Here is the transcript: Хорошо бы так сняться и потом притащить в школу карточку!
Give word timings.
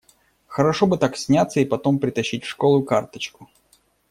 Хорошо 0.47 0.87
бы 0.87 0.97
так 0.97 1.15
сняться 1.15 1.59
и 1.59 1.65
потом 1.65 1.99
притащить 1.99 2.43
в 2.43 2.47
школу 2.47 2.81
карточку! 2.81 3.51